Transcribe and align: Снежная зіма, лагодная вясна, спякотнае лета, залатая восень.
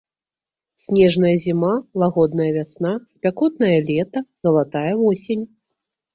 Снежная 0.83 1.33
зіма, 1.45 1.73
лагодная 2.05 2.47
вясна, 2.57 2.91
спякотнае 3.17 3.75
лета, 3.93 4.19
залатая 4.49 4.89
восень. 5.05 5.47